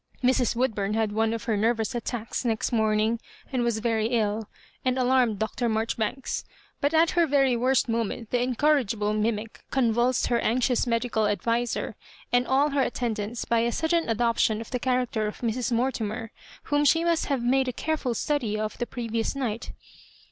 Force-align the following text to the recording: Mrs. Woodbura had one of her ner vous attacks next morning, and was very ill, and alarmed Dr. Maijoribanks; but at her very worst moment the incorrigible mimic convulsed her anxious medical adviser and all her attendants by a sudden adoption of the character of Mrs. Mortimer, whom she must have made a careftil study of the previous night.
Mrs. 0.23 0.55
Woodbura 0.55 0.95
had 0.95 1.11
one 1.11 1.31
of 1.31 1.43
her 1.43 1.55
ner 1.55 1.75
vous 1.75 1.93
attacks 1.93 2.43
next 2.43 2.71
morning, 2.71 3.19
and 3.53 3.61
was 3.61 3.77
very 3.77 4.07
ill, 4.07 4.49
and 4.83 4.97
alarmed 4.97 5.37
Dr. 5.37 5.69
Maijoribanks; 5.69 6.43
but 6.79 6.91
at 6.91 7.11
her 7.11 7.27
very 7.27 7.55
worst 7.55 7.87
moment 7.87 8.31
the 8.31 8.41
incorrigible 8.41 9.13
mimic 9.13 9.63
convulsed 9.69 10.25
her 10.25 10.39
anxious 10.39 10.87
medical 10.87 11.27
adviser 11.27 11.95
and 12.33 12.47
all 12.47 12.71
her 12.71 12.81
attendants 12.81 13.45
by 13.45 13.59
a 13.59 13.71
sudden 13.71 14.09
adoption 14.09 14.59
of 14.59 14.71
the 14.71 14.79
character 14.79 15.27
of 15.27 15.41
Mrs. 15.41 15.71
Mortimer, 15.71 16.31
whom 16.63 16.83
she 16.83 17.03
must 17.03 17.27
have 17.27 17.43
made 17.43 17.67
a 17.67 17.71
careftil 17.71 18.15
study 18.15 18.57
of 18.59 18.79
the 18.79 18.87
previous 18.87 19.35
night. 19.35 19.71